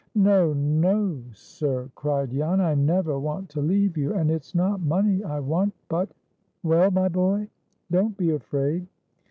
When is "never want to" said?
2.73-3.61